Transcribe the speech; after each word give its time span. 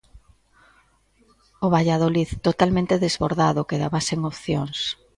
O 1.65 1.67
Valladolid, 1.75 2.29
totalmente 2.47 3.01
desbordado, 3.05 3.67
quedaba 3.69 3.99
sen 4.07 4.19
opcións. 4.31 4.79